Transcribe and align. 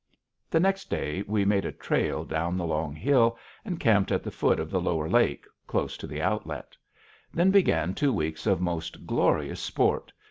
The 0.49 0.59
next 0.59 0.89
day 0.89 1.21
we 1.27 1.45
made 1.45 1.63
a 1.63 1.71
trail 1.71 2.25
down 2.25 2.57
the 2.57 2.65
long 2.65 2.95
hill, 2.95 3.37
and 3.63 3.79
camped 3.79 4.11
at 4.11 4.23
the 4.23 4.31
foot 4.31 4.59
of 4.59 4.71
the 4.71 4.81
lower 4.81 5.07
lake, 5.07 5.45
close 5.67 5.95
to 5.97 6.07
the 6.07 6.23
outlet. 6.23 6.75
Then 7.31 7.51
began 7.51 7.93
two 7.93 8.11
weeks 8.11 8.47
of 8.47 8.59
most 8.61 9.05
glorious 9.05 9.59
sport. 9.59 10.11